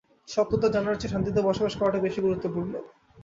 [0.27, 2.73] সত্যতা জানার চেয়ে শান্তিতে বসবাস করাটা বেশি গুরুত্বপূর্ণ।